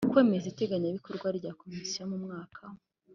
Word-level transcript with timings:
Kwemeza 0.11 0.45
iteganyabikorwa 0.53 1.27
rya 1.37 1.51
Komisiyo 1.61 2.03
mu 2.11 2.17
mwaka 2.23 2.61